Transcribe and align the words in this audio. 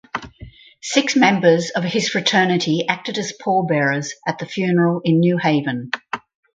Six 0.81 1.15
members 1.15 1.69
of 1.75 1.83
his 1.83 2.09
fraternity 2.09 2.87
acted 2.89 3.19
as 3.19 3.33
pallbearers 3.33 4.15
at 4.25 4.39
the 4.39 4.47
funeral 4.47 5.01
in 5.05 5.19
New 5.19 5.37
Haven. 5.37 5.91